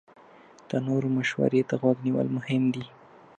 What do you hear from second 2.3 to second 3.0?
مهم دي.